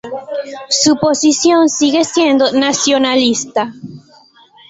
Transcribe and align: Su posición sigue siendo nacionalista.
Su 0.71 0.97
posición 0.97 1.69
sigue 1.69 2.03
siendo 2.05 2.51
nacionalista. 2.53 3.71